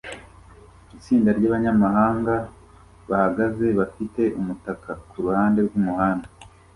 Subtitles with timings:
[0.95, 2.33] Itsinda ryabanyamahanga
[3.09, 6.27] bahagaze bafite umutaka kuruhande rwumuhanda